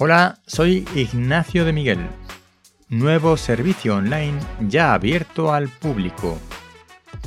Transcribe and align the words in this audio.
Hola, 0.00 0.38
soy 0.46 0.86
Ignacio 0.94 1.64
de 1.64 1.72
Miguel. 1.72 1.98
Nuevo 2.88 3.36
servicio 3.36 3.96
online 3.96 4.38
ya 4.68 4.94
abierto 4.94 5.52
al 5.52 5.68
público. 5.68 6.38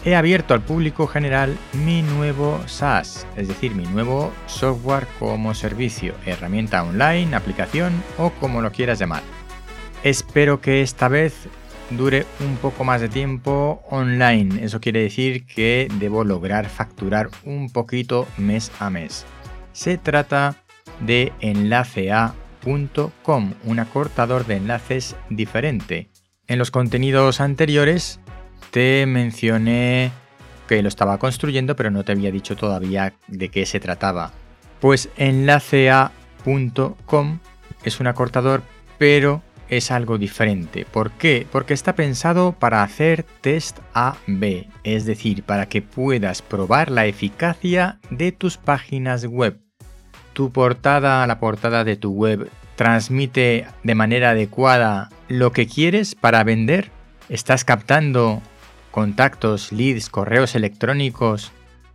He 0.06 0.16
abierto 0.16 0.54
al 0.54 0.62
público 0.62 1.06
general 1.06 1.58
mi 1.74 2.02
nuevo 2.02 2.64
SaaS, 2.68 3.28
es 3.36 3.50
decir, 3.50 3.76
mi 3.76 3.84
nuevo 3.84 4.32
software 4.46 5.06
como 5.20 5.54
servicio, 5.54 6.16
herramienta 6.26 6.82
online, 6.82 7.36
aplicación 7.36 7.92
o 8.18 8.30
como 8.30 8.62
lo 8.62 8.72
quieras 8.72 9.00
llamar. 9.00 9.24
Espero 10.06 10.62
que 10.62 10.82
esta 10.82 11.10
vez 11.10 11.50
dure 11.90 12.26
un 12.40 12.56
poco 12.56 12.86
más 12.86 13.02
de 13.02 13.10
tiempo 13.10 13.84
online. 13.90 14.64
Eso 14.64 14.80
quiere 14.80 15.02
decir 15.02 15.46
que 15.46 15.90
debo 15.96 16.24
lograr 16.24 16.70
facturar 16.70 17.32
un 17.44 17.70
poquito 17.70 18.30
mes 18.38 18.72
a 18.80 18.90
mes. 18.90 19.26
Se 19.74 19.98
trata 19.98 20.56
de 21.02 21.34
un 22.66 23.80
acortador 23.80 24.46
de 24.46 24.58
enlaces 24.58 25.16
diferente. 25.30 26.10
En 26.48 26.60
los 26.60 26.72
contenidos 26.72 27.42
anteriores 27.42 28.20
te 28.72 29.06
mencioné 29.06 30.12
que 30.68 30.82
lo 30.82 30.88
estaba 30.88 31.18
construyendo, 31.18 31.76
pero 31.76 31.92
no 31.92 32.04
te 32.04 32.14
había 32.14 32.32
dicho 32.32 32.56
todavía 32.56 33.14
de 33.28 33.50
qué 33.50 33.66
se 33.66 33.80
trataba. 33.80 34.32
Pues 34.80 35.10
enlacea.com 35.18 37.40
es 37.84 38.00
un 38.00 38.08
acortador, 38.08 38.64
pero 38.98 39.42
es 39.70 39.92
algo 39.92 40.18
diferente. 40.18 40.86
¿Por 40.86 41.12
qué? 41.12 41.46
Porque 41.52 41.74
está 41.74 41.96
pensado 41.96 42.54
para 42.54 42.84
hacer 42.84 43.26
test 43.42 43.80
A-B, 43.94 44.68
es 44.84 45.06
decir, 45.06 45.44
para 45.44 45.68
que 45.68 45.82
puedas 45.82 46.42
probar 46.42 46.92
la 46.92 47.06
eficacia 47.06 48.00
de 48.10 48.32
tus 48.32 48.58
páginas 48.58 49.26
web. 49.26 49.60
Tu 50.34 50.52
portada, 50.52 51.26
la 51.28 51.40
portada 51.40 51.84
de 51.84 51.96
tu 51.96 52.12
web, 52.12 52.50
transmite 52.76 53.68
de 53.84 53.96
manera 53.96 54.32
adecuada 54.32 55.10
lo 55.28 55.52
que 55.52 55.68
quieres 55.68 56.16
para 56.16 56.44
vender. 56.44 56.92
¿Estás 57.30 57.64
captando 57.64 58.42
contactos, 58.92 59.72
leads, 59.72 60.10
correos 60.10 60.56
electrónicos 60.56 61.52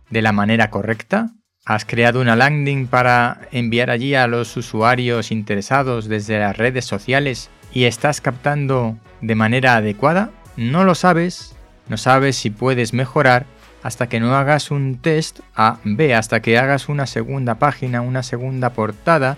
de 0.09 0.21
la 0.21 0.31
manera 0.31 0.69
correcta? 0.69 1.31
¿Has 1.65 1.83
creado 1.83 2.21
una 2.21 2.35
landing 2.35 2.87
para 2.87 3.41
enviar 3.51 3.89
allí 3.89 4.15
a 4.15 4.27
los 4.27 4.55
usuarios 4.55 5.31
interesados 5.31 6.07
desde 6.07 6.39
las 6.39 6.55
redes 6.55 6.85
sociales 6.85 7.49
y 7.73 7.83
estás 7.83 8.21
captando 8.21 8.97
de 9.21 9.35
manera 9.35 9.75
adecuada, 9.75 10.31
no 10.55 10.83
lo 10.83 10.95
sabes, 10.95 11.55
no 11.89 11.97
sabes 11.97 12.35
si 12.35 12.49
puedes 12.49 12.93
mejorar 12.93 13.45
hasta 13.87 14.09
que 14.09 14.19
no 14.19 14.35
hagas 14.35 14.69
un 14.69 14.97
test 14.97 15.39
A, 15.55 15.79
B, 15.85 16.13
hasta 16.13 16.41
que 16.41 16.57
hagas 16.57 16.89
una 16.89 17.07
segunda 17.07 17.55
página, 17.55 18.01
una 18.01 18.21
segunda 18.21 18.71
portada 18.71 19.37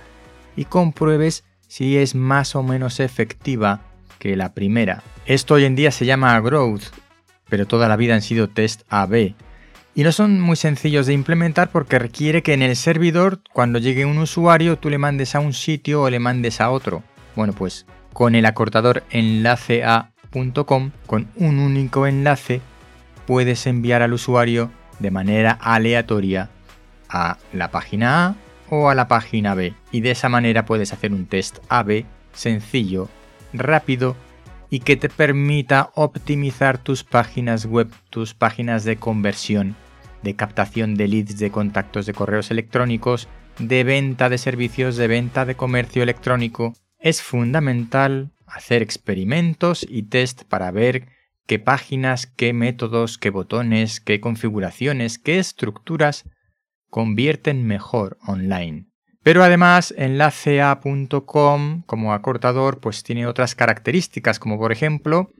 y 0.55 0.65
compruebes 0.65 1.43
si 1.67 1.99
es 1.99 2.15
más 2.15 2.55
o 2.55 2.63
menos 2.63 2.99
efectiva 2.99 3.81
que 4.17 4.35
la 4.35 4.55
primera. 4.55 5.03
Esto 5.27 5.53
hoy 5.53 5.65
en 5.65 5.75
día 5.75 5.91
se 5.91 6.07
llama 6.07 6.39
growth, 6.39 6.81
pero 7.47 7.67
toda 7.67 7.87
la 7.87 7.95
vida 7.95 8.15
han 8.15 8.23
sido 8.23 8.49
test 8.49 8.81
A-B. 8.89 9.35
Y 9.93 10.01
no 10.01 10.11
son 10.11 10.41
muy 10.41 10.55
sencillos 10.55 11.05
de 11.05 11.13
implementar 11.13 11.69
porque 11.69 11.99
requiere 11.99 12.41
que 12.41 12.53
en 12.53 12.63
el 12.63 12.75
servidor, 12.75 13.41
cuando 13.53 13.77
llegue 13.77 14.05
un 14.05 14.17
usuario, 14.17 14.79
tú 14.79 14.89
le 14.89 14.97
mandes 14.97 15.35
a 15.35 15.41
un 15.41 15.53
sitio 15.53 16.01
o 16.01 16.09
le 16.09 16.17
mandes 16.17 16.59
a 16.59 16.71
otro. 16.71 17.03
Bueno, 17.35 17.53
pues 17.53 17.85
con 18.13 18.33
el 18.33 18.47
acortador 18.47 19.03
enlacea.com, 19.11 20.89
con 21.05 21.27
un 21.35 21.59
único 21.59 22.07
enlace, 22.07 22.61
puedes 23.29 23.67
enviar 23.67 24.01
al 24.01 24.13
usuario 24.13 24.71
de 24.97 25.11
manera 25.11 25.51
aleatoria 25.51 26.49
a 27.09 27.37
la 27.53 27.69
página 27.69 28.25
A 28.25 28.35
o 28.71 28.89
a 28.89 28.95
la 28.95 29.07
página 29.07 29.53
B. 29.53 29.75
Y 29.91 30.01
de 30.01 30.09
esa 30.09 30.29
manera 30.29 30.65
puedes 30.65 30.93
hacer 30.93 31.13
un 31.13 31.27
test 31.27 31.59
AB 31.69 32.05
sencillo, 32.33 33.07
rápido 33.53 34.15
y 34.71 34.79
que 34.79 34.95
te 34.95 35.09
permita 35.09 35.91
optimizar 35.93 36.79
tus 36.79 37.03
páginas 37.03 37.67
web, 37.67 37.91
tus 38.09 38.33
páginas 38.33 38.83
de 38.83 38.95
conversión, 38.95 39.75
de 40.23 40.35
captación 40.35 40.95
de 40.95 41.07
leads, 41.07 41.37
de 41.37 41.51
contactos 41.51 42.07
de 42.07 42.15
correos 42.15 42.49
electrónicos, 42.49 43.27
de 43.59 43.83
venta 43.83 44.29
de 44.29 44.39
servicios, 44.39 44.97
de 44.97 45.07
venta 45.07 45.45
de 45.45 45.53
comercio 45.53 46.01
electrónico 46.01 46.73
es 46.97 47.21
fundamental 47.21 48.31
hacer 48.47 48.81
experimentos 48.81 49.85
y 49.87 50.01
test 50.01 50.45
para 50.45 50.71
ver 50.71 51.18
qué 51.49 51.57
páginas, 51.57 52.27
qué 52.27 52.53
métodos, 52.53 53.17
qué 53.17 53.31
botones, 53.31 53.99
qué 54.01 54.21
configuraciones, 54.21 55.17
qué 55.17 55.39
estructuras 55.39 56.29
convierten 56.91 57.65
mejor 57.65 58.19
online. 58.27 58.85
Pero 59.23 59.43
además 59.43 59.91
enlacea.com 59.97 61.81
como 61.87 62.13
acortador 62.13 62.79
pues 62.79 63.01
tiene 63.01 63.25
otras 63.25 63.55
características 63.55 64.37
como 64.37 64.59
por 64.59 64.71
ejemplo 64.71 65.31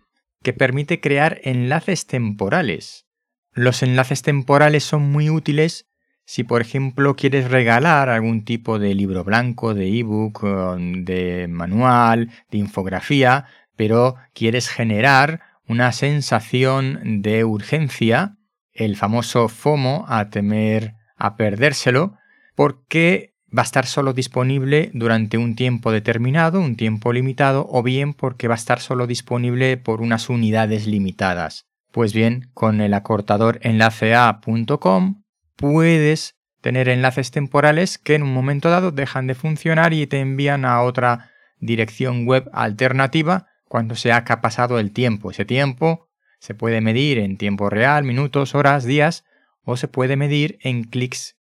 que 0.42 0.52
permite 0.52 1.00
crear 1.00 1.42
enlaces 1.44 2.08
temporales. 2.08 3.06
Los 3.52 3.84
enlaces 3.84 4.24
temporales 4.24 4.84
son 4.84 5.12
muy 5.12 5.30
útiles 5.30 5.86
si 6.26 6.44
por 6.44 6.62
ejemplo 6.62 7.16
quieres 7.16 7.52
regalar 7.52 8.10
algún 8.10 8.46
tipo 8.46 8.80
de 8.80 8.96
libro 8.96 9.24
blanco, 9.24 9.76
de 9.76 10.00
ebook, 10.00 10.44
de 10.44 11.48
manual, 11.48 12.32
de 12.50 12.58
infografía, 12.58 13.46
pero 13.76 14.16
quieres 14.34 14.70
generar 14.70 15.49
una 15.70 15.92
sensación 15.92 17.22
de 17.22 17.46
urgencia, 17.46 18.38
el 18.74 18.98
famoso 18.98 19.48
FOMO, 19.48 20.06
a 20.10 20.30
temer 20.32 20.96
a 21.16 21.36
perdérselo, 21.36 22.18
porque 22.56 23.36
va 23.56 23.62
a 23.62 23.66
estar 23.66 23.86
solo 23.86 24.14
disponible 24.14 24.90
durante 24.94 25.38
un 25.38 25.56
tiempo 25.56 25.92
determinado, 25.92 26.60
un 26.60 26.76
tiempo 26.76 27.14
limitado, 27.14 27.68
o 27.70 27.84
bien 27.84 28.16
porque 28.16 28.48
va 28.48 28.56
a 28.56 28.58
estar 28.58 28.80
solo 28.80 29.06
disponible 29.06 29.78
por 29.78 30.02
unas 30.02 30.30
unidades 30.30 30.88
limitadas. 30.88 31.68
Pues 31.92 32.14
bien, 32.14 32.50
con 32.56 32.82
el 32.82 32.96
acortador 32.96 33.60
enlacea.com 33.62 35.24
puedes 35.56 36.36
tener 36.62 36.90
enlaces 36.90 37.30
temporales 37.30 38.00
que 38.00 38.16
en 38.16 38.24
un 38.24 38.34
momento 38.34 38.70
dado 38.72 38.92
dejan 38.92 39.28
de 39.28 39.36
funcionar 39.36 39.94
y 39.94 40.08
te 40.08 40.20
envían 40.20 40.66
a 40.66 40.82
otra 40.82 41.30
dirección 41.60 42.26
web 42.26 42.50
alternativa 42.54 43.49
cuando 43.70 43.96
se 43.96 44.12
ha 44.12 44.26
pasado 44.26 44.80
el 44.80 44.92
tiempo. 44.92 45.32
Ese 45.32 45.46
tiempo 45.46 46.10
se 46.40 46.54
puede 46.54 46.82
medir 46.82 47.20
en 47.20 47.38
tiempo 47.38 47.70
real, 47.70 48.04
minutos, 48.04 48.56
horas, 48.56 48.84
días, 48.84 49.24
o 49.64 49.78
se 49.78 49.88
puede 49.88 50.18
medir 50.18 50.58
en 50.62 50.84
clics 50.84 51.38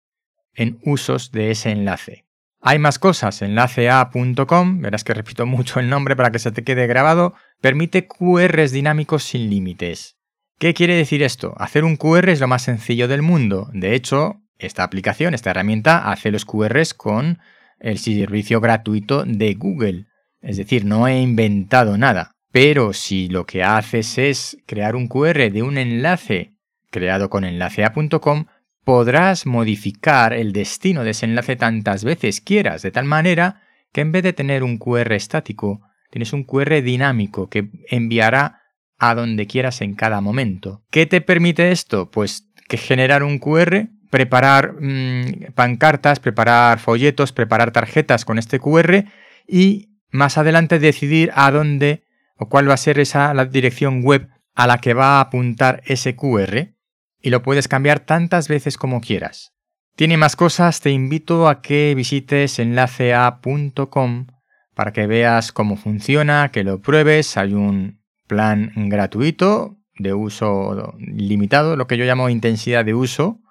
en 0.54 0.80
usos 0.84 1.32
de 1.32 1.50
ese 1.50 1.72
enlace. 1.72 2.26
Hay 2.60 2.80
más 2.80 3.00
cosas, 3.00 3.42
enlacea.com, 3.42 4.82
verás 4.82 5.04
que 5.04 5.14
repito 5.14 5.46
mucho 5.46 5.80
el 5.80 5.90
nombre 5.90 6.16
para 6.16 6.32
que 6.32 6.40
se 6.40 6.52
te 6.52 6.64
quede 6.64 6.88
grabado, 6.88 7.36
permite 7.62 8.08
QRs 8.08 8.72
dinámicos 8.72 9.24
sin 9.24 9.50
límites. 9.50 10.18
¿Qué 10.60 10.74
quiere 10.74 10.96
decir 10.96 11.22
esto? 11.22 11.54
Hacer 11.58 11.84
un 11.84 11.98
QR 11.98 12.30
es 12.30 12.40
lo 12.40 12.48
más 12.48 12.64
sencillo 12.64 13.08
del 13.08 13.22
mundo. 13.22 13.70
De 13.74 13.94
hecho, 13.94 14.42
esta 14.58 14.84
aplicación, 14.84 15.36
esta 15.36 15.52
herramienta, 15.52 16.12
hace 16.12 16.32
los 16.32 16.46
QRs 16.46 16.96
con 16.96 17.40
el 17.80 18.00
servicio 18.00 18.60
gratuito 18.60 19.24
de 19.24 19.54
Google. 19.54 20.07
Es 20.42 20.58
decir, 20.58 20.86
no 20.86 21.08
he 21.08 21.20
inventado 21.20 21.98
nada. 21.98 22.32
Pero 22.52 22.94
si 22.94 23.28
lo 23.28 23.46
que 23.46 23.64
haces 23.64 24.18
es 24.18 24.58
crear 24.66 24.96
un 24.96 25.08
QR 25.08 25.52
de 25.52 25.64
un 25.64 25.78
enlace 25.78 26.54
creado 26.90 27.30
con 27.30 27.44
enlacea.com, 27.44 28.46
podrás 28.84 29.46
modificar 29.46 30.34
el 30.34 30.54
destino 30.54 31.04
de 31.04 31.12
ese 31.12 31.26
enlace 31.26 31.56
tantas 31.56 32.04
veces 32.04 32.40
quieras, 32.40 32.82
de 32.82 32.92
tal 32.92 33.06
manera 33.06 33.62
que 33.92 34.02
en 34.02 34.12
vez 34.12 34.24
de 34.24 34.34
tener 34.34 34.64
un 34.64 34.78
QR 34.78 35.12
estático, 35.12 35.82
tienes 36.10 36.32
un 36.34 36.44
QR 36.46 36.82
dinámico 36.82 37.50
que 37.50 37.70
enviará 37.90 38.62
a 38.98 39.14
donde 39.14 39.46
quieras 39.46 39.82
en 39.82 39.96
cada 39.96 40.22
momento. 40.22 40.84
¿Qué 40.90 41.06
te 41.06 41.22
permite 41.22 41.72
esto? 41.72 42.10
Pues 42.10 42.48
que 42.68 42.78
generar 42.78 43.24
un 43.24 43.40
QR, 43.40 43.90
preparar 44.10 44.76
mm, 44.80 45.54
pancartas, 45.54 46.20
preparar 46.20 46.80
folletos, 46.80 47.32
preparar 47.32 47.72
tarjetas 47.72 48.26
con 48.26 48.38
este 48.38 48.60
QR 48.60 49.06
y 49.48 49.90
más 50.10 50.38
adelante 50.38 50.80
decidir 50.80 51.32
a 51.36 51.52
dónde 51.52 52.04
o 52.36 52.50
cuál 52.50 52.70
va 52.70 52.74
a 52.74 52.78
ser 52.78 53.00
esa 53.00 53.34
la 53.34 53.46
dirección 53.46 54.04
web 54.04 54.30
a 54.54 54.68
la 54.68 54.80
que 54.80 54.94
va 54.94 55.18
a 55.18 55.22
apuntar 55.22 55.82
ese 55.86 56.16
QR 56.16 56.74
y 57.22 57.30
lo 57.30 57.44
puedes 57.44 57.68
cambiar 57.68 58.00
tantas 58.00 58.48
veces 58.48 58.78
como 58.78 59.02
quieras. 59.02 59.54
Tiene 59.96 60.18
más 60.18 60.36
cosas, 60.36 60.82
te 60.82 60.92
invito 60.92 61.48
a 61.48 61.62
que 61.62 61.94
visites 61.96 62.60
enlacea.com 62.60 64.28
para 64.76 64.94
que 64.94 65.08
veas 65.08 65.52
cómo 65.52 65.76
funciona, 65.76 66.52
que 66.52 66.64
lo 66.64 66.82
pruebes, 66.82 67.36
hay 67.36 67.56
un 67.56 68.04
plan 68.28 68.72
gratuito 68.76 69.78
de 69.98 70.14
uso 70.14 70.96
limitado, 71.00 71.76
lo 71.76 71.88
que 71.88 71.98
yo 71.98 72.06
llamo 72.06 72.30
intensidad 72.30 72.86
de 72.86 72.94
uso 72.94 73.42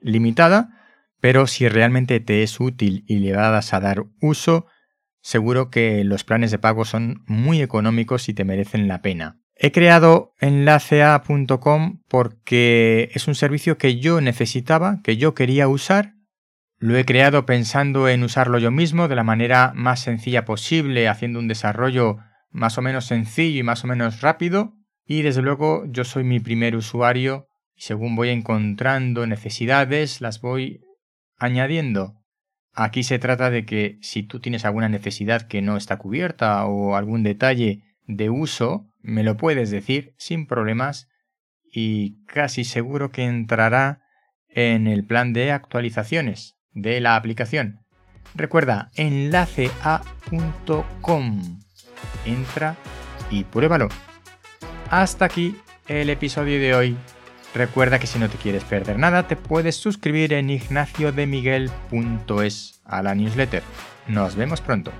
limitada, 0.00 0.70
pero 1.20 1.46
si 1.46 1.68
realmente 1.68 2.20
te 2.20 2.42
es 2.42 2.58
útil 2.60 3.04
y 3.06 3.18
le 3.18 3.36
vas 3.36 3.74
a 3.74 3.80
dar 3.80 4.04
uso, 4.22 4.66
seguro 5.20 5.70
que 5.70 6.04
los 6.04 6.24
planes 6.24 6.50
de 6.50 6.58
pago 6.58 6.84
son 6.84 7.22
muy 7.26 7.62
económicos 7.62 8.28
y 8.28 8.34
te 8.34 8.44
merecen 8.44 8.88
la 8.88 9.02
pena. 9.02 9.40
He 9.62 9.72
creado 9.72 10.34
enlacea.com 10.40 12.00
porque 12.08 13.10
es 13.12 13.28
un 13.28 13.34
servicio 13.34 13.76
que 13.76 13.98
yo 13.98 14.20
necesitaba, 14.22 15.00
que 15.04 15.16
yo 15.16 15.34
quería 15.34 15.68
usar, 15.68 16.14
Lo 16.82 16.96
he 16.96 17.04
creado 17.04 17.44
pensando 17.44 18.08
en 18.08 18.24
usarlo 18.24 18.58
yo 18.58 18.70
mismo 18.70 19.06
de 19.06 19.14
la 19.14 19.22
manera 19.22 19.72
más 19.74 20.00
sencilla 20.00 20.46
posible, 20.46 21.08
haciendo 21.08 21.38
un 21.38 21.46
desarrollo 21.46 22.16
más 22.48 22.78
o 22.78 22.82
menos 22.82 23.04
sencillo 23.04 23.60
y 23.60 23.62
más 23.62 23.84
o 23.84 23.86
menos 23.86 24.22
rápido. 24.22 24.72
Y 25.04 25.20
desde 25.20 25.42
luego 25.42 25.84
yo 25.88 26.04
soy 26.04 26.24
mi 26.24 26.40
primer 26.40 26.74
usuario 26.76 27.48
y 27.74 27.82
según 27.82 28.16
voy 28.16 28.30
encontrando 28.30 29.26
necesidades 29.26 30.22
las 30.22 30.40
voy 30.40 30.80
añadiendo. 31.36 32.19
Aquí 32.72 33.02
se 33.02 33.18
trata 33.18 33.50
de 33.50 33.64
que 33.64 33.98
si 34.00 34.22
tú 34.22 34.40
tienes 34.40 34.64
alguna 34.64 34.88
necesidad 34.88 35.42
que 35.42 35.60
no 35.60 35.76
está 35.76 35.98
cubierta 35.98 36.64
o 36.66 36.96
algún 36.96 37.22
detalle 37.22 37.82
de 38.06 38.30
uso, 38.30 38.86
me 39.02 39.24
lo 39.24 39.36
puedes 39.36 39.70
decir 39.70 40.14
sin 40.18 40.46
problemas 40.46 41.08
y 41.72 42.24
casi 42.26 42.64
seguro 42.64 43.10
que 43.10 43.24
entrará 43.24 44.02
en 44.48 44.86
el 44.86 45.04
plan 45.04 45.32
de 45.32 45.52
actualizaciones 45.52 46.56
de 46.72 47.00
la 47.00 47.16
aplicación. 47.16 47.80
Recuerda 48.34 48.90
enlaceA.com. 48.94 51.60
Entra 52.24 52.76
y 53.30 53.44
pruébalo. 53.44 53.88
Hasta 54.90 55.24
aquí 55.24 55.56
el 55.88 56.10
episodio 56.10 56.60
de 56.60 56.74
hoy. 56.74 56.96
Recuerda 57.54 57.98
que 57.98 58.06
si 58.06 58.18
no 58.18 58.28
te 58.28 58.36
quieres 58.38 58.64
perder 58.64 58.98
nada, 58.98 59.26
te 59.26 59.36
puedes 59.36 59.76
suscribir 59.76 60.32
en 60.32 60.48
ignaciodemiguel.es 60.50 62.80
a 62.84 63.02
la 63.02 63.14
newsletter. 63.14 63.62
Nos 64.06 64.36
vemos 64.36 64.60
pronto. 64.60 64.92